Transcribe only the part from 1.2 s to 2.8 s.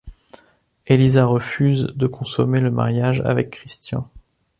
refuse de consommer le